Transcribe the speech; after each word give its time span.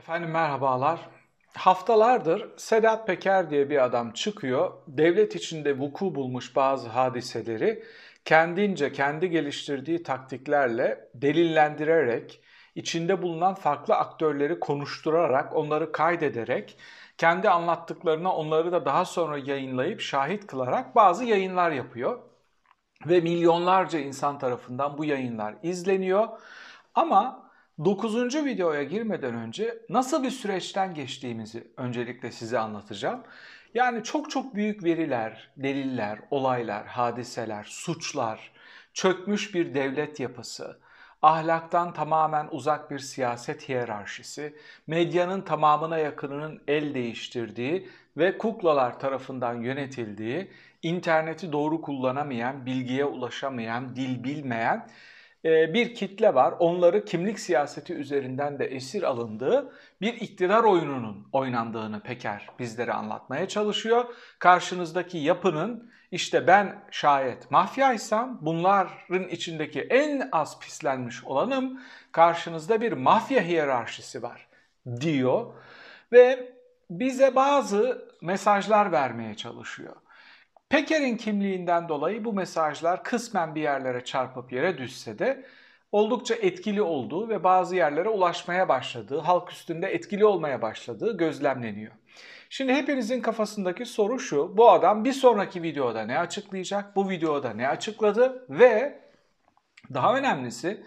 Efendim 0.00 0.30
merhabalar. 0.30 1.00
Haftalardır 1.56 2.48
Sedat 2.56 3.06
Peker 3.06 3.50
diye 3.50 3.70
bir 3.70 3.84
adam 3.84 4.12
çıkıyor. 4.12 4.72
Devlet 4.86 5.36
içinde 5.36 5.78
vuku 5.78 6.14
bulmuş 6.14 6.56
bazı 6.56 6.88
hadiseleri 6.88 7.84
kendince 8.24 8.92
kendi 8.92 9.30
geliştirdiği 9.30 10.02
taktiklerle 10.02 11.08
delillendirerek, 11.14 12.42
içinde 12.74 13.22
bulunan 13.22 13.54
farklı 13.54 13.94
aktörleri 13.94 14.60
konuşturarak, 14.60 15.56
onları 15.56 15.92
kaydederek, 15.92 16.78
kendi 17.18 17.50
anlattıklarına 17.50 18.34
onları 18.34 18.72
da 18.72 18.84
daha 18.84 19.04
sonra 19.04 19.38
yayınlayıp 19.38 20.00
şahit 20.00 20.46
kılarak 20.46 20.96
bazı 20.96 21.24
yayınlar 21.24 21.70
yapıyor. 21.70 22.18
Ve 23.06 23.20
milyonlarca 23.20 23.98
insan 23.98 24.38
tarafından 24.38 24.98
bu 24.98 25.04
yayınlar 25.04 25.54
izleniyor. 25.62 26.28
Ama 26.94 27.49
9. 27.84 28.44
videoya 28.44 28.82
girmeden 28.82 29.34
önce 29.34 29.78
nasıl 29.88 30.22
bir 30.22 30.30
süreçten 30.30 30.94
geçtiğimizi 30.94 31.66
öncelikle 31.76 32.32
size 32.32 32.58
anlatacağım. 32.58 33.22
Yani 33.74 34.04
çok 34.04 34.30
çok 34.30 34.54
büyük 34.54 34.84
veriler, 34.84 35.50
deliller, 35.56 36.18
olaylar, 36.30 36.86
hadiseler, 36.86 37.64
suçlar, 37.64 38.52
çökmüş 38.94 39.54
bir 39.54 39.74
devlet 39.74 40.20
yapısı, 40.20 40.78
ahlaktan 41.22 41.92
tamamen 41.92 42.48
uzak 42.50 42.90
bir 42.90 42.98
siyaset 42.98 43.68
hiyerarşisi, 43.68 44.56
medyanın 44.86 45.40
tamamına 45.40 45.98
yakınının 45.98 46.62
el 46.68 46.94
değiştirdiği 46.94 47.88
ve 48.16 48.38
kuklalar 48.38 49.00
tarafından 49.00 49.54
yönetildiği, 49.54 50.50
interneti 50.82 51.52
doğru 51.52 51.80
kullanamayan, 51.80 52.66
bilgiye 52.66 53.04
ulaşamayan, 53.04 53.96
dil 53.96 54.24
bilmeyen 54.24 54.88
bir 55.44 55.94
kitle 55.94 56.34
var. 56.34 56.54
Onları 56.58 57.04
kimlik 57.04 57.40
siyaseti 57.40 57.94
üzerinden 57.94 58.58
de 58.58 58.64
esir 58.64 59.02
alındığı 59.02 59.72
bir 60.00 60.14
iktidar 60.14 60.64
oyununun 60.64 61.28
oynandığını 61.32 62.00
Peker 62.00 62.48
bizlere 62.58 62.92
anlatmaya 62.92 63.48
çalışıyor. 63.48 64.04
Karşınızdaki 64.38 65.18
yapının 65.18 65.90
işte 66.10 66.46
ben 66.46 66.84
şayet 66.90 67.50
mafyaysam 67.50 68.38
bunların 68.40 69.28
içindeki 69.28 69.80
en 69.80 70.28
az 70.32 70.58
pislenmiş 70.60 71.24
olanım. 71.24 71.80
Karşınızda 72.12 72.80
bir 72.80 72.92
mafya 72.92 73.42
hiyerarşisi 73.42 74.22
var 74.22 74.48
diyor 75.00 75.54
ve 76.12 76.52
bize 76.90 77.34
bazı 77.36 78.08
mesajlar 78.22 78.92
vermeye 78.92 79.34
çalışıyor. 79.34 79.96
Peker'in 80.70 81.16
kimliğinden 81.16 81.88
dolayı 81.88 82.24
bu 82.24 82.32
mesajlar 82.32 83.04
kısmen 83.04 83.54
bir 83.54 83.62
yerlere 83.62 84.04
çarpıp 84.04 84.52
yere 84.52 84.78
düşse 84.78 85.18
de 85.18 85.44
oldukça 85.92 86.34
etkili 86.34 86.82
olduğu 86.82 87.28
ve 87.28 87.44
bazı 87.44 87.76
yerlere 87.76 88.08
ulaşmaya 88.08 88.68
başladığı, 88.68 89.18
halk 89.18 89.52
üstünde 89.52 89.86
etkili 89.86 90.24
olmaya 90.24 90.62
başladığı 90.62 91.16
gözlemleniyor. 91.16 91.92
Şimdi 92.50 92.74
hepinizin 92.74 93.20
kafasındaki 93.20 93.86
soru 93.86 94.18
şu, 94.18 94.56
bu 94.56 94.70
adam 94.70 95.04
bir 95.04 95.12
sonraki 95.12 95.62
videoda 95.62 96.02
ne 96.02 96.18
açıklayacak, 96.18 96.96
bu 96.96 97.10
videoda 97.10 97.50
ne 97.50 97.68
açıkladı 97.68 98.46
ve 98.50 99.00
daha 99.94 100.16
önemlisi 100.16 100.82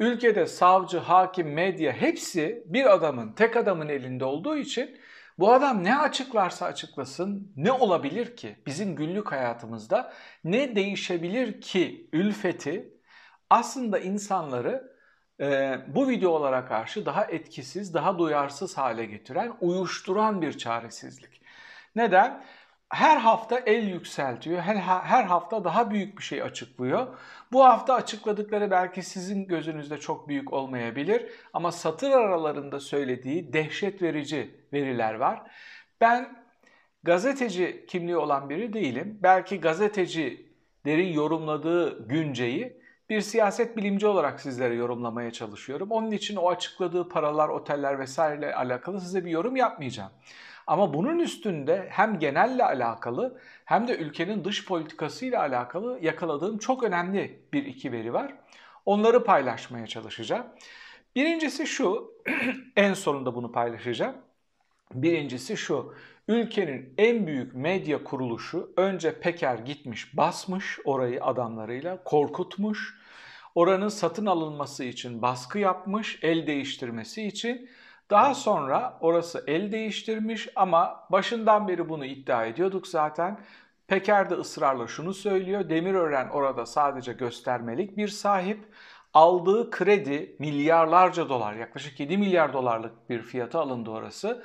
ülkede 0.00 0.46
savcı, 0.46 0.98
hakim, 0.98 1.52
medya 1.52 1.92
hepsi 1.92 2.62
bir 2.66 2.94
adamın, 2.94 3.32
tek 3.32 3.56
adamın 3.56 3.88
elinde 3.88 4.24
olduğu 4.24 4.56
için 4.56 4.98
bu 5.40 5.52
adam 5.52 5.84
ne 5.84 5.98
açıklarsa 5.98 6.66
açıklasın 6.66 7.52
ne 7.56 7.72
olabilir 7.72 8.36
ki? 8.36 8.56
Bizim 8.66 8.96
günlük 8.96 9.32
hayatımızda 9.32 10.12
ne 10.44 10.76
değişebilir 10.76 11.60
ki 11.60 12.08
ülfeti 12.12 12.94
aslında 13.50 13.98
insanları 13.98 14.96
e, 15.40 15.78
bu 15.88 16.08
videolara 16.08 16.66
karşı 16.66 17.06
daha 17.06 17.24
etkisiz, 17.24 17.94
daha 17.94 18.18
duyarsız 18.18 18.78
hale 18.78 19.06
getiren, 19.06 19.52
uyuşturan 19.60 20.42
bir 20.42 20.58
çaresizlik. 20.58 21.42
Neden? 21.96 22.44
Her 22.90 23.16
hafta 23.16 23.58
el 23.58 23.88
yükseltiyor. 23.88 24.60
Her, 24.60 24.76
her 24.76 25.24
hafta 25.24 25.64
daha 25.64 25.90
büyük 25.90 26.18
bir 26.18 26.22
şey 26.22 26.42
açıklıyor. 26.42 27.06
Bu 27.52 27.64
hafta 27.64 27.94
açıkladıkları 27.94 28.70
belki 28.70 29.02
sizin 29.02 29.46
gözünüzde 29.46 29.98
çok 29.98 30.28
büyük 30.28 30.52
olmayabilir 30.52 31.26
ama 31.52 31.72
satır 31.72 32.10
aralarında 32.10 32.80
söylediği 32.80 33.52
dehşet 33.52 34.02
verici 34.02 34.54
veriler 34.72 35.14
var. 35.14 35.42
Ben 36.00 36.44
gazeteci 37.02 37.84
kimliği 37.88 38.16
olan 38.16 38.50
biri 38.50 38.72
değilim. 38.72 39.18
Belki 39.22 39.60
gazetecilerin 39.60 41.12
yorumladığı 41.12 42.08
günceyi 42.08 42.80
bir 43.10 43.20
siyaset 43.20 43.76
bilimci 43.76 44.06
olarak 44.06 44.40
sizlere 44.40 44.74
yorumlamaya 44.74 45.30
çalışıyorum. 45.30 45.90
Onun 45.90 46.10
için 46.10 46.36
o 46.36 46.50
açıkladığı 46.50 47.08
paralar, 47.08 47.48
oteller 47.48 47.98
vesaireyle 47.98 48.54
alakalı 48.54 49.00
size 49.00 49.24
bir 49.24 49.30
yorum 49.30 49.56
yapmayacağım. 49.56 50.10
Ama 50.66 50.94
bunun 50.94 51.18
üstünde 51.18 51.86
hem 51.90 52.18
genelle 52.18 52.64
alakalı 52.64 53.40
hem 53.64 53.88
de 53.88 53.96
ülkenin 53.96 54.44
dış 54.44 54.66
politikasıyla 54.66 55.40
alakalı 55.40 55.98
yakaladığım 56.02 56.58
çok 56.58 56.82
önemli 56.82 57.42
bir 57.52 57.64
iki 57.66 57.92
veri 57.92 58.12
var. 58.12 58.34
Onları 58.86 59.24
paylaşmaya 59.24 59.86
çalışacağım. 59.86 60.46
Birincisi 61.16 61.66
şu, 61.66 62.14
en 62.76 62.94
sonunda 62.94 63.34
bunu 63.34 63.52
paylaşacağım. 63.52 64.16
Birincisi 64.94 65.56
şu, 65.56 65.94
ülkenin 66.28 66.94
en 66.98 67.26
büyük 67.26 67.54
medya 67.54 68.04
kuruluşu 68.04 68.72
önce 68.76 69.20
Peker 69.20 69.58
gitmiş 69.58 70.16
basmış 70.16 70.78
orayı 70.84 71.24
adamlarıyla, 71.24 72.04
korkutmuş. 72.04 73.00
Oranın 73.54 73.88
satın 73.88 74.26
alınması 74.26 74.84
için 74.84 75.22
baskı 75.22 75.58
yapmış, 75.58 76.18
el 76.22 76.46
değiştirmesi 76.46 77.26
için 77.26 77.68
daha 78.10 78.34
sonra 78.34 78.98
orası 79.00 79.44
el 79.46 79.72
değiştirmiş 79.72 80.48
ama 80.56 81.06
başından 81.10 81.68
beri 81.68 81.88
bunu 81.88 82.04
iddia 82.04 82.44
ediyorduk 82.44 82.86
zaten. 82.86 83.40
Peker 83.88 84.30
de 84.30 84.34
ısrarla 84.34 84.86
şunu 84.86 85.14
söylüyor. 85.14 85.68
Demirören 85.68 86.28
orada 86.28 86.66
sadece 86.66 87.12
göstermelik 87.12 87.96
bir 87.96 88.08
sahip. 88.08 88.64
Aldığı 89.14 89.70
kredi 89.70 90.36
milyarlarca 90.38 91.28
dolar, 91.28 91.54
yaklaşık 91.54 92.00
7 92.00 92.18
milyar 92.18 92.52
dolarlık 92.52 93.10
bir 93.10 93.22
fiyata 93.22 93.60
alındı 93.60 93.90
orası. 93.90 94.44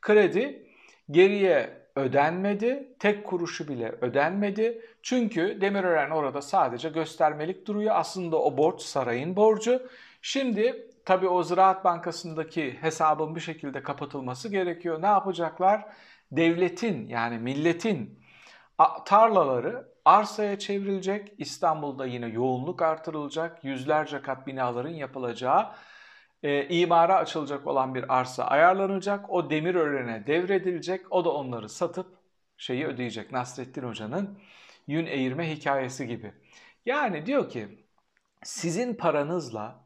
Kredi 0.00 0.66
geriye 1.10 1.86
ödenmedi, 1.96 2.96
tek 2.98 3.24
kuruşu 3.24 3.68
bile 3.68 3.94
ödenmedi. 4.00 4.82
Çünkü 5.02 5.60
Demirören 5.60 6.10
orada 6.10 6.42
sadece 6.42 6.88
göstermelik 6.88 7.66
duruyor. 7.66 7.94
Aslında 7.96 8.36
o 8.42 8.56
borç 8.56 8.82
sarayın 8.82 9.36
borcu. 9.36 9.82
Şimdi 10.22 10.90
tabii 11.06 11.28
o 11.28 11.42
Ziraat 11.42 11.84
Bankası'ndaki 11.84 12.78
hesabın 12.80 13.34
bir 13.34 13.40
şekilde 13.40 13.82
kapatılması 13.82 14.48
gerekiyor. 14.48 15.02
Ne 15.02 15.06
yapacaklar? 15.06 15.86
Devletin 16.32 17.08
yani 17.08 17.38
milletin 17.38 18.20
tarlaları 19.04 19.88
arsaya 20.04 20.58
çevrilecek. 20.58 21.32
İstanbul'da 21.38 22.06
yine 22.06 22.26
yoğunluk 22.26 22.82
artırılacak. 22.82 23.64
Yüzlerce 23.64 24.22
kat 24.22 24.46
binaların 24.46 24.90
yapılacağı 24.90 25.72
e, 26.42 26.68
imara 26.68 27.16
açılacak 27.16 27.66
olan 27.66 27.94
bir 27.94 28.18
arsa 28.18 28.44
ayarlanacak. 28.44 29.30
O 29.30 29.50
demir 29.50 29.74
örene 29.74 30.26
devredilecek. 30.26 31.12
O 31.12 31.24
da 31.24 31.30
onları 31.30 31.68
satıp 31.68 32.06
şeyi 32.56 32.86
ödeyecek. 32.86 33.32
Nasrettin 33.32 33.82
Hoca'nın 33.82 34.38
yün 34.86 35.06
eğirme 35.06 35.56
hikayesi 35.56 36.06
gibi. 36.06 36.32
Yani 36.86 37.26
diyor 37.26 37.48
ki 37.50 37.86
sizin 38.42 38.94
paranızla 38.94 39.85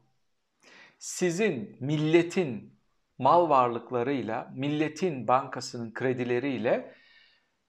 sizin 1.01 1.77
milletin 1.79 2.79
mal 3.17 3.49
varlıklarıyla, 3.49 4.51
milletin 4.55 5.27
bankasının 5.27 5.93
kredileriyle 5.93 6.95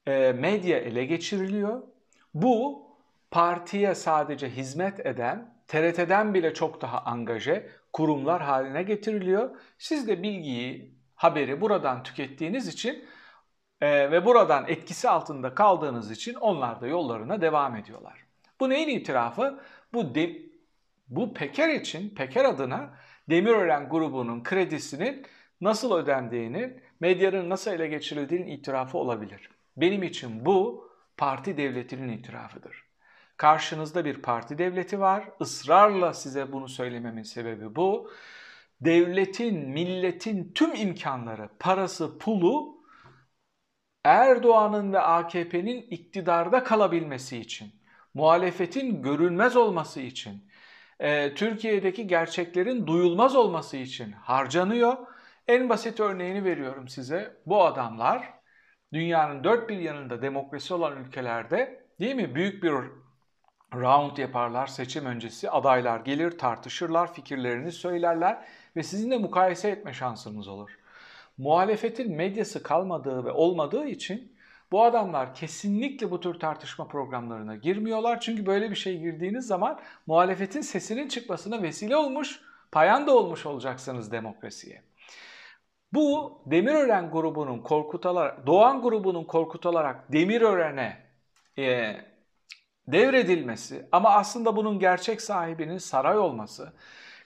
e, 0.07 0.33
medya 0.33 0.79
ele 0.79 1.05
geçiriliyor. 1.05 1.83
Bu 2.35 2.87
partiye 3.31 3.95
sadece 3.95 4.51
hizmet 4.51 5.07
eden, 5.07 5.55
TRT'den 5.67 6.35
bile 6.35 6.55
çok 6.55 6.81
daha 6.81 7.01
angaje 7.01 7.71
kurumlar 7.93 8.43
haline 8.43 8.83
getiriliyor. 8.83 9.57
Siz 9.79 10.09
de 10.09 10.23
bilgiyi, 10.23 10.95
haberi 11.15 11.61
buradan 11.61 12.03
tükettiğiniz 12.03 12.69
için 12.69 13.05
e, 13.81 14.11
ve 14.11 14.25
buradan 14.25 14.65
etkisi 14.69 15.09
altında 15.09 15.55
kaldığınız 15.55 16.11
için 16.11 16.35
onlar 16.35 16.81
da 16.81 16.87
yollarına 16.87 17.41
devam 17.41 17.77
ediyorlar. 17.77 18.27
Bu 18.61 18.71
neyin 18.71 18.89
itirafı? 18.89 19.61
Bu 19.93 20.15
de, 20.15 20.43
bu 21.09 21.35
Peker 21.35 21.69
için, 21.69 22.15
Peker 22.15 22.45
adına 22.45 22.91
Demirören 23.33 23.89
grubunun 23.89 24.43
kredisinin 24.43 25.27
nasıl 25.61 25.93
ödendiğini, 25.93 26.81
medyanın 27.01 27.51
nasıl 27.51 27.71
ele 27.71 27.87
geçirildiğinin 27.87 28.47
itirafı 28.47 28.99
olabilir. 28.99 29.51
Benim 29.77 30.03
için 30.03 30.45
bu 30.45 30.89
parti 31.17 31.57
devletinin 31.57 32.09
itirafıdır. 32.09 32.85
Karşınızda 33.37 34.05
bir 34.05 34.23
parti 34.23 34.59
devleti 34.59 35.01
var. 35.01 35.25
Israrla 35.41 36.13
size 36.15 36.53
bunu 36.53 36.69
söylememin 36.69 37.23
sebebi 37.23 37.77
bu. 37.77 38.11
Devletin, 38.81 39.69
milletin 39.69 40.53
tüm 40.55 40.75
imkanları, 40.75 41.49
parası, 41.59 42.19
pulu 42.19 42.83
Erdoğan'ın 44.05 44.93
ve 44.93 45.01
AKP'nin 45.01 45.83
iktidarda 45.83 46.65
kalabilmesi 46.65 47.39
için, 47.39 47.73
muhalefetin 48.15 49.03
görünmez 49.03 49.57
olması 49.57 50.01
için, 50.01 50.52
e, 51.03 51.35
Türkiye'deki 51.35 52.07
gerçeklerin 52.07 52.87
duyulmaz 52.87 53.37
olması 53.37 53.77
için 53.77 54.13
harcanıyor 54.13 54.97
En 55.49 55.69
basit 55.69 56.01
örneğini 56.01 56.45
veriyorum 56.45 56.89
size. 56.89 57.37
Bu 57.47 57.65
adamlar 57.65 58.35
dünyanın 58.93 59.45
dört 59.45 59.69
bir 59.69 59.79
yanında 59.79 60.23
demokrasi 60.23 60.75
olan 60.75 61.05
ülkelerde 61.05 61.87
değil 62.01 62.15
mi 62.15 62.35
büyük 62.35 62.63
bir 62.63 62.73
round 63.75 64.17
yaparlar 64.17 64.67
seçim 64.67 65.07
öncesi. 65.07 65.51
Adaylar 65.51 66.01
gelir 66.01 66.39
tartışırlar, 66.39 67.15
fikirlerini 67.15 67.73
söylerler 67.73 68.45
ve 68.77 68.83
sizinle 68.83 69.19
mukayese 69.19 69.71
etme 69.71 69.93
şansınız 69.93 70.49
olur. 70.49 70.71
Muhalefetin 71.39 72.17
medyası 72.17 72.63
kalmadığı 72.63 73.25
ve 73.25 73.31
olmadığı 73.31 73.87
için 73.87 74.32
bu 74.73 74.85
adamlar 74.85 75.35
kesinlikle 75.35 76.11
bu 76.11 76.21
tür 76.21 76.35
tartışma 76.41 76.89
programlarına 76.89 77.57
girmiyorlar. 77.57 78.21
Çünkü 78.21 78.47
böyle 78.47 78.71
bir 78.71 78.77
şey 78.77 78.99
girdiğiniz 78.99 79.47
zaman 79.47 79.81
muhalefetin 80.07 80.61
sesinin 80.61 81.09
çıkmasına 81.09 81.63
vesile 81.63 81.97
olmuş, 81.97 82.41
payanda 82.73 83.17
olmuş 83.17 83.47
olacaksınız 83.47 84.13
demokrasiye. 84.13 84.83
Bu 85.93 86.39
Demirören 86.47 87.11
grubunun 87.11 87.59
korkutarak, 87.59 88.47
Doğan 88.47 88.83
grubunun 88.83 89.25
korkutularak 89.25 90.13
Demirören'e 90.13 90.99
e, 91.59 91.97
devredilmesi 92.89 93.87
ama 93.93 94.11
aslında 94.11 94.57
bunun 94.57 94.79
gerçek 94.79 95.23
sahibinin 95.23 95.79
saray 95.79 96.19
olması, 96.19 96.73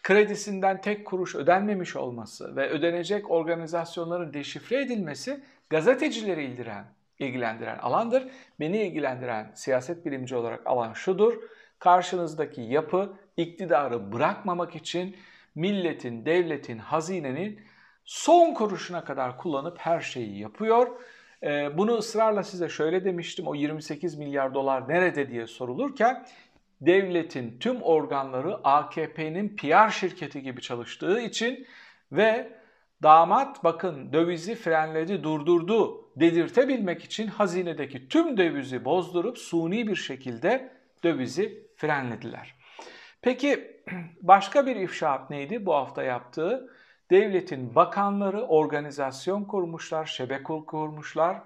kredisinden 0.02 0.80
tek 0.80 1.06
kuruş 1.06 1.34
ödenmemiş 1.34 1.96
olması 1.96 2.56
ve 2.56 2.68
ödenecek 2.68 3.30
organizasyonların 3.30 4.34
deşifre 4.34 4.80
edilmesi 4.80 5.40
gazetecileri 5.70 6.44
ildiren, 6.44 6.95
ilgilendiren 7.18 7.78
alandır. 7.78 8.28
Beni 8.60 8.78
ilgilendiren 8.78 9.52
siyaset 9.54 10.06
bilimci 10.06 10.36
olarak 10.36 10.66
alan 10.66 10.92
şudur. 10.92 11.34
Karşınızdaki 11.78 12.60
yapı 12.60 13.12
iktidarı 13.36 14.12
bırakmamak 14.12 14.76
için 14.76 15.16
milletin, 15.54 16.26
devletin, 16.26 16.78
hazinenin 16.78 17.60
son 18.04 18.54
kuruşuna 18.54 19.04
kadar 19.04 19.38
kullanıp 19.38 19.78
her 19.78 20.00
şeyi 20.00 20.38
yapıyor. 20.38 20.86
Ee, 21.42 21.78
bunu 21.78 21.92
ısrarla 21.96 22.42
size 22.42 22.68
şöyle 22.68 23.04
demiştim. 23.04 23.46
O 23.46 23.54
28 23.54 24.18
milyar 24.18 24.54
dolar 24.54 24.88
nerede 24.88 25.30
diye 25.30 25.46
sorulurken 25.46 26.26
devletin 26.80 27.58
tüm 27.58 27.82
organları 27.82 28.54
AKP'nin 28.64 29.56
PR 29.56 29.90
şirketi 29.90 30.42
gibi 30.42 30.60
çalıştığı 30.60 31.20
için 31.20 31.66
ve 32.12 32.52
damat 33.02 33.64
bakın 33.64 34.12
dövizi 34.12 34.54
frenledi 34.54 35.22
durdurdu 35.22 36.05
dedirtebilmek 36.16 37.04
için 37.04 37.26
hazinedeki 37.26 38.08
tüm 38.08 38.36
dövizi 38.36 38.84
bozdurup 38.84 39.38
suni 39.38 39.88
bir 39.88 39.96
şekilde 39.96 40.72
dövizi 41.04 41.66
frenlediler. 41.76 42.54
Peki 43.22 43.82
başka 44.22 44.66
bir 44.66 44.76
ifşaat 44.76 45.30
neydi 45.30 45.66
bu 45.66 45.74
hafta 45.74 46.02
yaptığı? 46.02 46.70
Devletin 47.10 47.74
bakanları 47.74 48.42
organizasyon 48.42 49.44
kurmuşlar, 49.44 50.04
şebeke 50.04 50.64
kurmuşlar. 50.66 51.42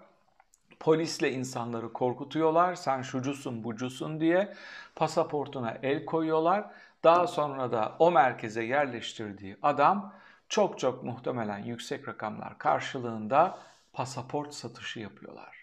Polisle 0.80 1.32
insanları 1.32 1.92
korkutuyorlar. 1.92 2.74
Sen 2.74 3.02
şucusun 3.02 3.64
bucusun 3.64 4.20
diye 4.20 4.54
pasaportuna 4.96 5.78
el 5.82 6.04
koyuyorlar. 6.04 6.64
Daha 7.04 7.26
sonra 7.26 7.72
da 7.72 7.96
o 7.98 8.10
merkeze 8.10 8.64
yerleştirdiği 8.64 9.56
adam 9.62 10.14
çok 10.48 10.78
çok 10.78 11.04
muhtemelen 11.04 11.58
yüksek 11.58 12.08
rakamlar 12.08 12.58
karşılığında 12.58 13.58
pasaport 13.92 14.54
satışı 14.54 15.00
yapıyorlar. 15.00 15.56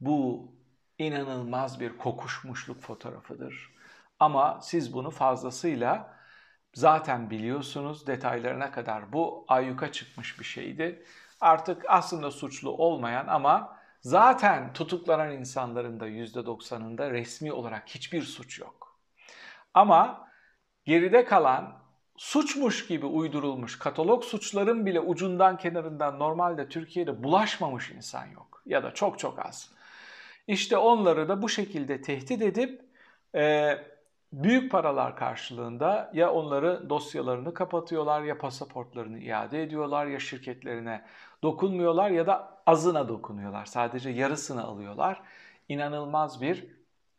Bu 0.00 0.48
inanılmaz 0.98 1.80
bir 1.80 1.98
kokuşmuşluk 1.98 2.80
fotoğrafıdır. 2.80 3.74
Ama 4.20 4.60
siz 4.62 4.92
bunu 4.92 5.10
fazlasıyla 5.10 6.18
zaten 6.74 7.30
biliyorsunuz 7.30 8.06
detaylarına 8.06 8.70
kadar 8.72 9.12
bu 9.12 9.44
ayyuka 9.48 9.92
çıkmış 9.92 10.38
bir 10.40 10.44
şeydi. 10.44 11.04
Artık 11.40 11.84
aslında 11.88 12.30
suçlu 12.30 12.70
olmayan 12.70 13.26
ama 13.26 13.78
zaten 14.00 14.72
tutuklanan 14.72 15.32
insanların 15.32 16.00
da 16.00 16.08
%90'ında 16.08 17.10
resmi 17.10 17.52
olarak 17.52 17.88
hiçbir 17.88 18.22
suç 18.22 18.58
yok. 18.58 18.98
Ama 19.74 20.28
geride 20.84 21.24
kalan 21.24 21.87
suçmuş 22.18 22.86
gibi 22.86 23.06
uydurulmuş 23.06 23.78
katalog 23.78 24.24
suçların 24.24 24.86
bile 24.86 25.00
ucundan 25.00 25.58
kenarından 25.58 26.18
normalde 26.18 26.68
Türkiye'de 26.68 27.22
bulaşmamış 27.22 27.90
insan 27.90 28.26
yok. 28.26 28.62
Ya 28.66 28.82
da 28.82 28.94
çok 28.94 29.18
çok 29.18 29.46
az. 29.46 29.70
İşte 30.46 30.76
onları 30.76 31.28
da 31.28 31.42
bu 31.42 31.48
şekilde 31.48 32.02
tehdit 32.02 32.42
edip 32.42 32.82
e, 33.34 33.74
büyük 34.32 34.72
paralar 34.72 35.16
karşılığında 35.16 36.10
ya 36.14 36.32
onları 36.32 36.90
dosyalarını 36.90 37.54
kapatıyorlar 37.54 38.22
ya 38.22 38.38
pasaportlarını 38.38 39.18
iade 39.18 39.62
ediyorlar 39.62 40.06
ya 40.06 40.18
şirketlerine 40.18 41.04
dokunmuyorlar 41.42 42.10
ya 42.10 42.26
da 42.26 42.62
azına 42.66 43.08
dokunuyorlar. 43.08 43.64
Sadece 43.64 44.10
yarısını 44.10 44.64
alıyorlar. 44.64 45.22
İnanılmaz 45.68 46.40
bir 46.42 46.66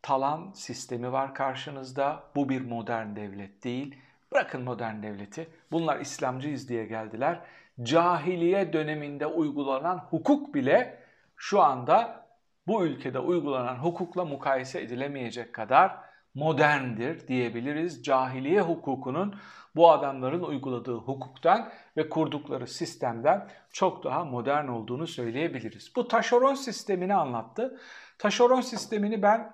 talan 0.02 0.52
sistemi 0.54 1.12
var 1.12 1.34
karşınızda. 1.34 2.22
Bu 2.36 2.48
bir 2.48 2.60
modern 2.60 3.16
devlet 3.16 3.64
değil. 3.64 3.96
Bırakın 4.32 4.62
modern 4.62 5.02
devleti. 5.02 5.48
Bunlar 5.72 6.00
İslamcıyız 6.00 6.68
diye 6.68 6.86
geldiler. 6.86 7.40
Cahiliye 7.82 8.72
döneminde 8.72 9.26
uygulanan 9.26 9.98
hukuk 9.98 10.54
bile 10.54 11.02
şu 11.36 11.60
anda 11.60 12.26
bu 12.66 12.84
ülkede 12.86 13.18
uygulanan 13.18 13.76
hukukla 13.76 14.24
mukayese 14.24 14.80
edilemeyecek 14.80 15.52
kadar 15.52 15.96
moderndir 16.34 17.28
diyebiliriz. 17.28 18.02
Cahiliye 18.02 18.60
hukukunun 18.60 19.34
bu 19.76 19.90
adamların 19.90 20.42
uyguladığı 20.42 20.96
hukuktan 20.96 21.72
ve 21.96 22.08
kurdukları 22.08 22.66
sistemden 22.66 23.48
çok 23.72 24.04
daha 24.04 24.24
modern 24.24 24.68
olduğunu 24.68 25.06
söyleyebiliriz. 25.06 25.92
Bu 25.96 26.08
taşeron 26.08 26.54
sistemini 26.54 27.14
anlattı. 27.14 27.80
Taşeron 28.18 28.60
sistemini 28.60 29.22
ben 29.22 29.52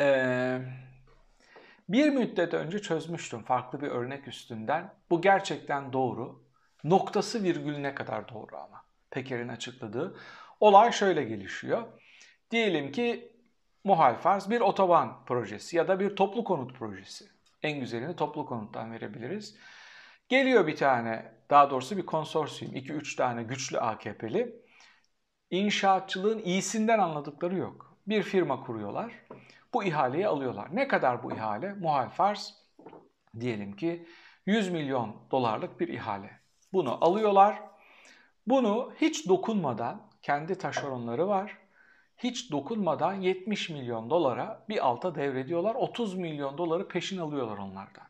ee, 0.00 0.58
bir 1.88 2.10
müddet 2.10 2.54
önce 2.54 2.82
çözmüştüm 2.82 3.42
farklı 3.42 3.80
bir 3.80 3.88
örnek 3.88 4.28
üstünden. 4.28 4.94
Bu 5.10 5.20
gerçekten 5.20 5.92
doğru. 5.92 6.44
Noktası 6.84 7.42
virgülüne 7.42 7.94
kadar 7.94 8.28
doğru 8.28 8.56
ama. 8.56 8.84
Peker'in 9.10 9.48
açıkladığı. 9.48 10.16
Olay 10.60 10.92
şöyle 10.92 11.24
gelişiyor. 11.24 11.82
Diyelim 12.50 12.92
ki 12.92 13.32
muhal 13.84 14.14
farz 14.14 14.50
bir 14.50 14.60
otoban 14.60 15.24
projesi 15.24 15.76
ya 15.76 15.88
da 15.88 16.00
bir 16.00 16.16
toplu 16.16 16.44
konut 16.44 16.78
projesi. 16.78 17.24
En 17.62 17.80
güzelini 17.80 18.16
toplu 18.16 18.46
konuttan 18.46 18.92
verebiliriz. 18.92 19.56
Geliyor 20.28 20.66
bir 20.66 20.76
tane, 20.76 21.32
daha 21.50 21.70
doğrusu 21.70 21.96
bir 21.96 22.06
konsorsiyum, 22.06 22.74
2-3 22.74 23.16
tane 23.16 23.42
güçlü 23.42 23.80
AKP'li. 23.80 24.64
İnşaatçılığın 25.50 26.38
iyisinden 26.38 26.98
anladıkları 26.98 27.56
yok. 27.56 27.96
Bir 28.06 28.22
firma 28.22 28.60
kuruyorlar. 28.60 29.12
Bu 29.74 29.84
ihaleyi 29.84 30.28
alıyorlar. 30.28 30.68
Ne 30.72 30.88
kadar 30.88 31.22
bu 31.22 31.32
ihale? 31.32 31.72
Muhal 31.72 32.08
farz 32.08 32.54
diyelim 33.40 33.76
ki 33.76 34.06
100 34.46 34.70
milyon 34.70 35.16
dolarlık 35.30 35.80
bir 35.80 35.88
ihale. 35.88 36.30
Bunu 36.72 37.04
alıyorlar. 37.04 37.62
Bunu 38.46 38.92
hiç 39.00 39.28
dokunmadan 39.28 40.02
kendi 40.22 40.58
taşeronları 40.58 41.28
var 41.28 41.64
hiç 42.18 42.50
dokunmadan 42.50 43.14
70 43.14 43.70
milyon 43.70 44.10
dolara 44.10 44.64
bir 44.68 44.86
alta 44.86 45.14
devrediyorlar. 45.14 45.74
30 45.74 46.14
milyon 46.14 46.58
doları 46.58 46.88
peşin 46.88 47.18
alıyorlar 47.18 47.58
onlardan. 47.58 48.04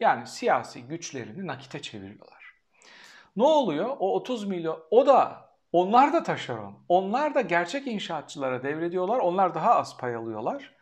Yani 0.00 0.26
siyasi 0.26 0.82
güçlerini 0.82 1.46
nakite 1.46 1.82
çeviriyorlar. 1.82 2.54
Ne 3.36 3.44
oluyor? 3.44 3.96
O 3.98 4.14
30 4.14 4.44
milyon, 4.44 4.82
o 4.90 5.06
da 5.06 5.50
onlar 5.72 6.12
da 6.12 6.22
taşeron. 6.22 6.74
Onlar 6.88 7.34
da 7.34 7.40
gerçek 7.40 7.86
inşaatçılara 7.86 8.62
devrediyorlar. 8.62 9.18
Onlar 9.18 9.54
daha 9.54 9.74
az 9.74 9.96
pay 9.96 10.14
alıyorlar. 10.14 10.79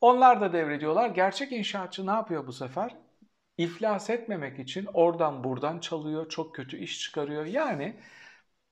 Onlar 0.00 0.40
da 0.40 0.52
devrediyorlar. 0.52 1.10
Gerçek 1.10 1.52
inşaatçı 1.52 2.06
ne 2.06 2.10
yapıyor 2.10 2.46
bu 2.46 2.52
sefer? 2.52 2.96
İflas 3.58 4.10
etmemek 4.10 4.58
için 4.58 4.88
oradan 4.94 5.44
buradan 5.44 5.78
çalıyor, 5.78 6.28
çok 6.28 6.54
kötü 6.54 6.76
iş 6.78 7.00
çıkarıyor. 7.00 7.46
Yani 7.46 7.96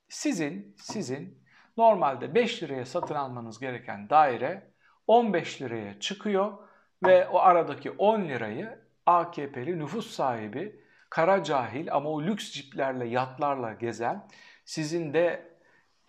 sizin 0.09 0.75
sizin 0.77 1.39
Normalde 1.79 2.35
5 2.35 2.63
liraya 2.63 2.85
satın 2.85 3.15
almanız 3.15 3.59
gereken 3.59 4.09
daire 4.09 4.71
15 5.07 5.61
liraya 5.61 5.99
çıkıyor 5.99 6.57
ve 7.05 7.27
o 7.27 7.39
aradaki 7.39 7.91
10 7.91 8.21
lirayı 8.21 8.79
AKP'li 9.05 9.79
nüfus 9.79 10.11
sahibi, 10.11 10.83
kara 11.09 11.43
cahil 11.43 11.93
ama 11.93 12.09
o 12.09 12.23
lüks 12.23 12.51
ciplerle, 12.51 13.07
yatlarla 13.07 13.73
gezen, 13.73 14.27
sizin 14.65 15.13
de 15.13 15.51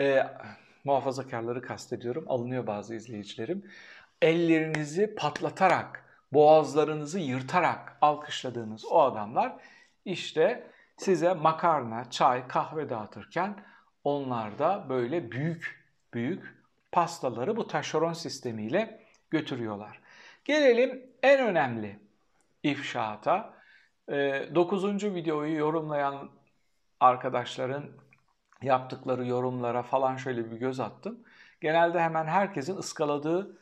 e, 0.00 0.26
muhafazakarları 0.84 1.62
kastediyorum, 1.62 2.24
alınıyor 2.28 2.66
bazı 2.66 2.94
izleyicilerim, 2.94 3.64
ellerinizi 4.22 5.14
patlatarak, 5.14 6.04
boğazlarınızı 6.32 7.18
yırtarak 7.18 7.96
alkışladığınız 8.00 8.84
o 8.84 9.00
adamlar 9.00 9.52
işte 10.04 10.70
size 10.96 11.34
makarna, 11.34 12.10
çay, 12.10 12.48
kahve 12.48 12.90
dağıtırken 12.90 13.56
onlar 14.04 14.58
da 14.58 14.86
böyle 14.88 15.30
büyük 15.30 15.80
büyük 16.14 16.54
pastaları 16.92 17.56
bu 17.56 17.66
taşeron 17.66 18.12
sistemiyle 18.12 19.06
götürüyorlar. 19.30 20.00
Gelelim 20.44 21.06
en 21.22 21.40
önemli 21.40 21.98
ifşaata. 22.62 23.54
9. 24.08 25.04
Ee, 25.04 25.14
videoyu 25.14 25.56
yorumlayan 25.56 26.30
arkadaşların 27.00 27.84
yaptıkları 28.62 29.26
yorumlara 29.26 29.82
falan 29.82 30.16
şöyle 30.16 30.50
bir 30.50 30.56
göz 30.56 30.80
attım. 30.80 31.18
Genelde 31.60 32.00
hemen 32.00 32.24
herkesin 32.24 32.76
ıskaladığı 32.76 33.58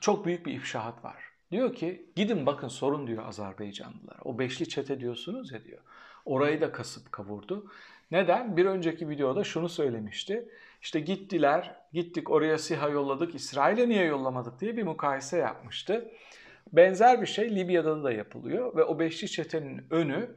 çok 0.00 0.26
büyük 0.26 0.46
bir 0.46 0.52
ifşaat 0.52 1.04
var. 1.04 1.16
Diyor 1.50 1.74
ki 1.74 2.10
gidin 2.16 2.46
bakın 2.46 2.68
sorun 2.68 3.06
diyor 3.06 3.26
Azerbaycanlılar. 3.26 4.16
O 4.24 4.38
beşli 4.38 4.68
çete 4.68 5.00
diyorsunuz 5.00 5.52
ya 5.52 5.64
diyor. 5.64 5.80
Orayı 6.24 6.60
da 6.60 6.72
kasıp 6.72 7.12
kavurdu. 7.12 7.70
Neden? 8.10 8.56
Bir 8.56 8.66
önceki 8.66 9.08
videoda 9.08 9.44
şunu 9.44 9.68
söylemişti. 9.68 10.48
İşte 10.82 11.00
gittiler, 11.00 11.74
gittik 11.92 12.30
oraya 12.30 12.58
SİHA 12.58 12.88
yolladık, 12.88 13.34
İsrail'e 13.34 13.88
niye 13.88 14.04
yollamadık 14.04 14.60
diye 14.60 14.76
bir 14.76 14.82
mukayese 14.82 15.38
yapmıştı. 15.38 16.10
Benzer 16.72 17.22
bir 17.22 17.26
şey 17.26 17.56
Libya'da 17.56 18.04
da 18.04 18.12
yapılıyor 18.12 18.76
ve 18.76 18.84
o 18.84 18.98
beşli 18.98 19.28
çetenin 19.28 19.86
önü 19.90 20.30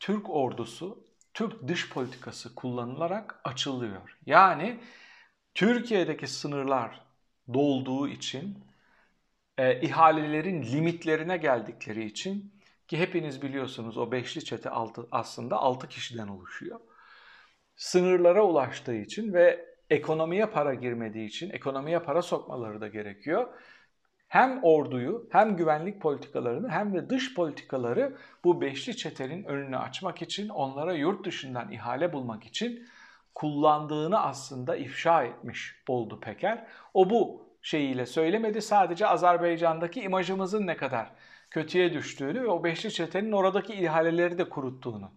Türk 0.00 0.30
ordusu, 0.30 1.04
Türk 1.34 1.68
dış 1.68 1.90
politikası 1.90 2.54
kullanılarak 2.54 3.40
açılıyor. 3.44 4.18
Yani 4.26 4.80
Türkiye'deki 5.54 6.26
sınırlar 6.26 7.00
dolduğu 7.54 8.08
için, 8.08 8.58
e, 9.58 9.80
ihalelerin 9.80 10.62
limitlerine 10.62 11.36
geldikleri 11.36 12.04
için 12.04 12.54
ki 12.88 12.98
hepiniz 12.98 13.42
biliyorsunuz 13.42 13.98
o 13.98 14.12
beşli 14.12 14.44
çete 14.44 14.70
altı, 14.70 15.06
aslında 15.10 15.56
6 15.56 15.88
kişiden 15.88 16.28
oluşuyor. 16.28 16.80
Sınırlara 17.76 18.44
ulaştığı 18.44 18.94
için 18.94 19.32
ve 19.32 19.74
ekonomiye 19.90 20.46
para 20.46 20.74
girmediği 20.74 21.26
için 21.28 21.50
ekonomiye 21.50 21.98
para 21.98 22.22
sokmaları 22.22 22.80
da 22.80 22.88
gerekiyor. 22.88 23.48
Hem 24.28 24.64
orduyu 24.64 25.28
hem 25.32 25.56
güvenlik 25.56 26.00
politikalarını 26.00 26.70
hem 26.70 26.94
de 26.94 27.10
dış 27.10 27.34
politikaları 27.34 28.16
bu 28.44 28.60
beşli 28.60 28.96
çetenin 28.96 29.44
önünü 29.44 29.76
açmak 29.78 30.22
için 30.22 30.48
onlara 30.48 30.94
yurt 30.94 31.26
dışından 31.26 31.72
ihale 31.72 32.12
bulmak 32.12 32.44
için 32.44 32.88
kullandığını 33.34 34.22
aslında 34.22 34.76
ifşa 34.76 35.24
etmiş 35.24 35.82
oldu 35.88 36.20
Peker. 36.20 36.66
O 36.94 37.10
bu 37.10 37.48
şeyiyle 37.64 38.06
söylemedi 38.06 38.62
sadece 38.62 39.06
Azerbaycan'daki 39.06 40.00
imajımızın 40.00 40.66
ne 40.66 40.76
kadar 40.76 41.10
kötüye 41.50 41.92
düştüğünü 41.92 42.42
ve 42.42 42.46
o 42.46 42.64
beşli 42.64 42.92
çetenin 42.92 43.32
oradaki 43.32 43.74
ihaleleri 43.74 44.38
de 44.38 44.48
kuruttuğunu 44.48 45.10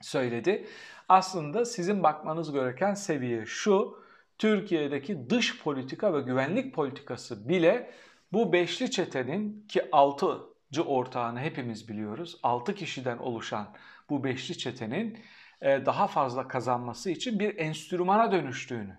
söyledi. 0.00 0.66
Aslında 1.08 1.64
sizin 1.64 2.02
bakmanız 2.02 2.52
gereken 2.52 2.94
seviye 2.94 3.46
şu, 3.46 4.02
Türkiye'deki 4.38 5.30
dış 5.30 5.62
politika 5.62 6.14
ve 6.14 6.20
güvenlik 6.20 6.74
politikası 6.74 7.48
bile 7.48 7.90
bu 8.32 8.52
beşli 8.52 8.90
çetenin 8.90 9.66
ki 9.68 9.88
altıcı 9.92 10.82
ortağını 10.86 11.40
hepimiz 11.40 11.88
biliyoruz. 11.88 12.38
Altı 12.42 12.74
kişiden 12.74 13.18
oluşan 13.18 13.74
bu 14.10 14.24
beşli 14.24 14.58
çetenin 14.58 15.18
e, 15.60 15.86
daha 15.86 16.06
fazla 16.06 16.48
kazanması 16.48 17.10
için 17.10 17.38
bir 17.38 17.58
enstrümana 17.58 18.32
dönüştüğünü 18.32 18.96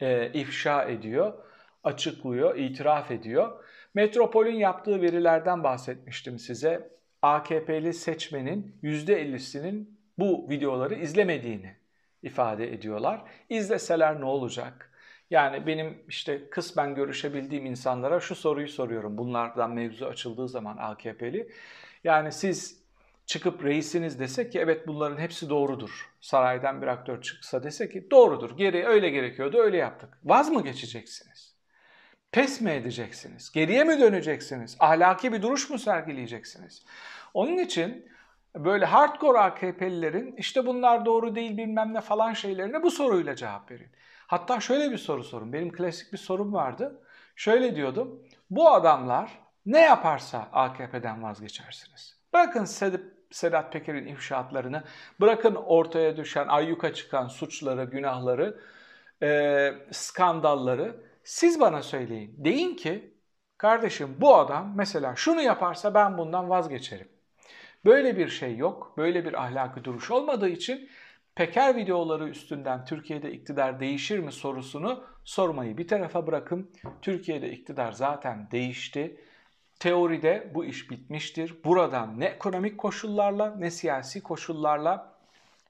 e, 0.00 0.32
ifşa 0.32 0.84
ediyor, 0.84 1.51
açıklıyor, 1.84 2.56
itiraf 2.56 3.10
ediyor. 3.10 3.64
Metropol'ün 3.94 4.54
yaptığı 4.54 5.02
verilerden 5.02 5.64
bahsetmiştim 5.64 6.38
size. 6.38 6.92
AKP'li 7.22 7.94
seçmenin 7.94 8.76
%50'sinin 8.82 9.98
bu 10.18 10.50
videoları 10.50 10.94
izlemediğini 10.94 11.76
ifade 12.22 12.72
ediyorlar. 12.72 13.22
İzleseler 13.48 14.20
ne 14.20 14.24
olacak? 14.24 14.92
Yani 15.30 15.66
benim 15.66 16.04
işte 16.08 16.50
kısmen 16.50 16.94
görüşebildiğim 16.94 17.66
insanlara 17.66 18.20
şu 18.20 18.34
soruyu 18.34 18.68
soruyorum. 18.68 19.18
Bunlardan 19.18 19.70
mevzu 19.70 20.06
açıldığı 20.06 20.48
zaman 20.48 20.76
AKP'li. 20.76 21.52
Yani 22.04 22.32
siz 22.32 22.82
çıkıp 23.26 23.64
reisiniz 23.64 24.20
dese 24.20 24.50
ki 24.50 24.58
evet 24.58 24.86
bunların 24.88 25.18
hepsi 25.18 25.50
doğrudur. 25.50 26.10
Saraydan 26.20 26.82
bir 26.82 26.86
aktör 26.86 27.22
çıksa 27.22 27.62
dese 27.62 27.88
ki 27.88 28.10
doğrudur. 28.10 28.56
Geri 28.56 28.86
öyle 28.86 29.10
gerekiyordu 29.10 29.58
öyle 29.58 29.76
yaptık. 29.76 30.18
Vaz 30.24 30.50
mı 30.50 30.64
geçeceksiniz? 30.64 31.51
Pes 32.32 32.60
mi 32.60 32.70
edeceksiniz? 32.70 33.52
Geriye 33.52 33.84
mi 33.84 34.00
döneceksiniz? 34.00 34.76
Ahlaki 34.80 35.32
bir 35.32 35.42
duruş 35.42 35.70
mu 35.70 35.78
sergileyeceksiniz? 35.78 36.84
Onun 37.34 37.58
için 37.58 38.08
böyle 38.56 38.84
hardcore 38.84 39.38
AKP'lilerin 39.38 40.34
işte 40.36 40.66
bunlar 40.66 41.04
doğru 41.06 41.34
değil 41.34 41.56
bilmem 41.56 41.94
ne 41.94 42.00
falan 42.00 42.32
şeylerine 42.32 42.82
bu 42.82 42.90
soruyla 42.90 43.36
cevap 43.36 43.70
verin. 43.70 43.88
Hatta 44.26 44.60
şöyle 44.60 44.90
bir 44.90 44.98
soru 44.98 45.24
sorun. 45.24 45.52
Benim 45.52 45.72
klasik 45.72 46.12
bir 46.12 46.18
sorum 46.18 46.52
vardı. 46.52 47.02
Şöyle 47.36 47.76
diyordum. 47.76 48.22
Bu 48.50 48.70
adamlar 48.70 49.38
ne 49.66 49.80
yaparsa 49.80 50.48
AKP'den 50.52 51.22
vazgeçersiniz. 51.22 52.16
Bırakın 52.32 52.64
Sedat 53.30 53.72
Peker'in 53.72 54.06
ifşaatlarını, 54.06 54.82
bırakın 55.20 55.54
ortaya 55.54 56.16
düşen, 56.16 56.48
ayyuka 56.48 56.94
çıkan 56.94 57.28
suçları, 57.28 57.84
günahları, 57.84 58.60
e, 59.22 59.72
skandalları. 59.90 61.11
Siz 61.24 61.60
bana 61.60 61.82
söyleyin. 61.82 62.34
Deyin 62.38 62.76
ki 62.76 63.14
kardeşim 63.58 64.16
bu 64.20 64.36
adam 64.36 64.72
mesela 64.76 65.16
şunu 65.16 65.42
yaparsa 65.42 65.94
ben 65.94 66.18
bundan 66.18 66.50
vazgeçerim. 66.50 67.08
Böyle 67.84 68.16
bir 68.16 68.28
şey 68.28 68.56
yok. 68.56 68.94
Böyle 68.96 69.24
bir 69.24 69.42
ahlaki 69.42 69.84
duruş 69.84 70.10
olmadığı 70.10 70.48
için 70.48 70.88
Peker 71.34 71.76
videoları 71.76 72.28
üstünden 72.28 72.84
Türkiye'de 72.84 73.32
iktidar 73.32 73.80
değişir 73.80 74.18
mi 74.18 74.32
sorusunu 74.32 75.04
sormayı 75.24 75.78
bir 75.78 75.88
tarafa 75.88 76.26
bırakın. 76.26 76.70
Türkiye'de 77.02 77.50
iktidar 77.52 77.92
zaten 77.92 78.48
değişti. 78.50 79.20
Teoride 79.80 80.50
bu 80.54 80.64
iş 80.64 80.90
bitmiştir. 80.90 81.54
Buradan 81.64 82.20
ne 82.20 82.24
ekonomik 82.24 82.78
koşullarla 82.78 83.54
ne 83.58 83.70
siyasi 83.70 84.22
koşullarla 84.22 85.12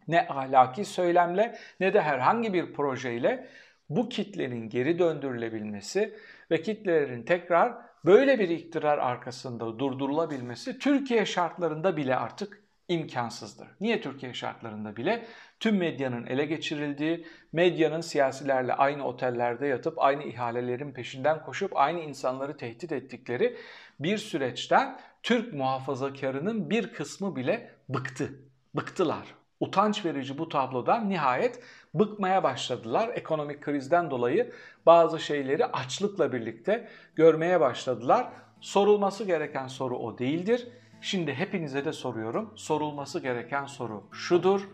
ne 0.09 0.29
ahlaki 0.29 0.85
söylemle 0.85 1.59
ne 1.81 1.95
de 1.95 2.01
herhangi 2.01 2.53
bir 2.53 2.73
projeyle 2.73 3.49
bu 3.97 4.09
kitlenin 4.09 4.69
geri 4.69 4.99
döndürülebilmesi 4.99 6.15
ve 6.51 6.63
kitlelerin 6.63 7.23
tekrar 7.23 7.75
böyle 8.05 8.39
bir 8.39 8.49
iktidar 8.49 8.99
arkasında 8.99 9.79
durdurulabilmesi 9.79 10.79
Türkiye 10.79 11.27
şartlarında 11.27 11.97
bile 11.97 12.17
artık 12.17 12.63
imkansızdır. 12.89 13.69
Niye 13.81 14.01
Türkiye 14.01 14.35
şartlarında 14.35 14.97
bile? 14.97 15.27
Tüm 15.61 15.77
medyanın 15.77 16.27
ele 16.27 16.45
geçirildiği, 16.45 17.27
medyanın 17.53 18.01
siyasilerle 18.01 18.75
aynı 18.75 19.07
otellerde 19.07 19.67
yatıp 19.67 19.99
aynı 19.99 20.23
ihalelerin 20.23 20.93
peşinden 20.93 21.43
koşup 21.43 21.77
aynı 21.77 22.01
insanları 22.01 22.57
tehdit 22.57 22.93
ettikleri 22.93 23.57
bir 24.01 24.19
süreçten 24.19 24.99
Türk 25.23 25.55
muhafazakarının 25.55 26.71
bir 26.71 26.93
kısmı 26.93 27.37
bile 27.37 27.71
bıktı. 27.89 28.31
Bıktılar. 28.75 29.42
Utanç 29.63 30.05
verici 30.05 30.39
bu 30.39 30.49
tablodan 30.49 31.09
nihayet 31.11 31.63
bıkmaya 31.95 32.43
başladılar. 32.43 33.11
Ekonomik 33.15 33.61
krizden 33.61 34.11
dolayı 34.11 34.53
bazı 34.87 35.21
şeyleri 35.21 35.67
açlıkla 35.67 36.33
birlikte 36.33 36.89
görmeye 37.17 37.61
başladılar. 37.61 38.29
Sorulması 38.61 39.25
gereken 39.25 39.67
soru 39.67 39.99
o 39.99 40.19
değildir. 40.19 40.69
Şimdi 41.01 41.35
hepinize 41.35 41.85
de 41.85 41.93
soruyorum. 41.93 42.53
Sorulması 42.57 43.21
gereken 43.21 43.67
soru 43.67 44.05
şudur. 44.13 44.69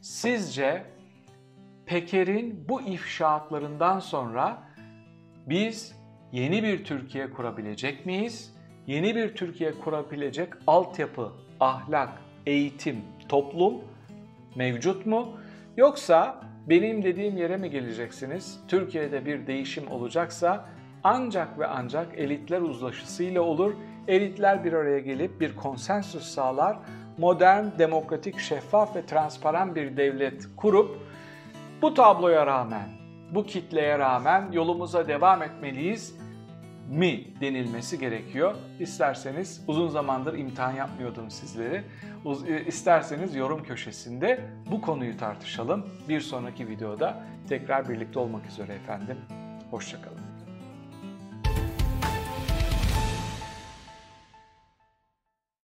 Sizce 0.00 0.84
Peker'in 1.86 2.68
bu 2.68 2.82
ifşaatlarından 2.82 3.98
sonra 3.98 4.62
biz 5.46 5.96
yeni 6.32 6.62
bir 6.62 6.84
Türkiye 6.84 7.30
kurabilecek 7.30 8.06
miyiz? 8.06 8.54
Yeni 8.86 9.16
bir 9.16 9.34
Türkiye 9.34 9.72
kurabilecek 9.72 10.48
altyapı, 10.66 11.32
ahlak, 11.60 12.12
eğitim, 12.46 13.04
toplum 13.28 13.93
mevcut 14.56 15.06
mu? 15.06 15.28
Yoksa 15.76 16.40
benim 16.68 17.04
dediğim 17.04 17.36
yere 17.36 17.56
mi 17.56 17.70
geleceksiniz? 17.70 18.60
Türkiye'de 18.68 19.26
bir 19.26 19.46
değişim 19.46 19.90
olacaksa 19.90 20.64
ancak 21.04 21.58
ve 21.58 21.66
ancak 21.66 22.18
elitler 22.18 22.60
uzlaşısıyla 22.60 23.42
olur. 23.42 23.74
Elitler 24.08 24.64
bir 24.64 24.72
araya 24.72 24.98
gelip 24.98 25.40
bir 25.40 25.56
konsensüs 25.56 26.24
sağlar. 26.24 26.76
Modern, 27.18 27.64
demokratik, 27.78 28.38
şeffaf 28.38 28.96
ve 28.96 29.06
transparan 29.06 29.74
bir 29.74 29.96
devlet 29.96 30.42
kurup 30.56 30.98
bu 31.82 31.94
tabloya 31.94 32.46
rağmen, 32.46 32.88
bu 33.30 33.46
kitleye 33.46 33.98
rağmen 33.98 34.52
yolumuza 34.52 35.08
devam 35.08 35.42
etmeliyiz 35.42 36.16
mi 36.90 37.24
denilmesi 37.40 37.98
gerekiyor. 37.98 38.54
İsterseniz 38.80 39.64
uzun 39.66 39.88
zamandır 39.88 40.38
imtihan 40.38 40.72
yapmıyordum 40.72 41.30
sizleri. 41.30 41.84
E, 42.48 42.64
isterseniz 42.66 43.34
yorum 43.34 43.62
köşesinde 43.62 44.40
bu 44.70 44.80
konuyu 44.80 45.16
tartışalım. 45.16 45.86
Bir 46.08 46.20
sonraki 46.20 46.68
videoda 46.68 47.22
tekrar 47.48 47.88
birlikte 47.88 48.18
olmak 48.18 48.46
üzere 48.46 48.72
efendim. 48.72 49.16
Hoşçakalın. 49.70 50.23